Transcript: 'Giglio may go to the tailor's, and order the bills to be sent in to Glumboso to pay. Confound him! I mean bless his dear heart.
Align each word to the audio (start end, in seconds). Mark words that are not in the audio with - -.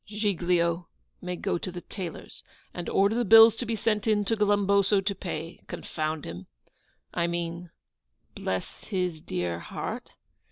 'Giglio 0.07 0.87
may 1.21 1.35
go 1.35 1.59
to 1.59 1.71
the 1.71 1.81
tailor's, 1.81 2.41
and 2.73 2.89
order 2.89 3.13
the 3.13 3.23
bills 3.23 3.55
to 3.57 3.67
be 3.67 3.75
sent 3.75 4.07
in 4.07 4.25
to 4.25 4.35
Glumboso 4.35 4.99
to 4.99 5.13
pay. 5.13 5.61
Confound 5.67 6.25
him! 6.25 6.47
I 7.13 7.27
mean 7.27 7.69
bless 8.33 8.85
his 8.85 9.21
dear 9.21 9.59
heart. 9.59 10.13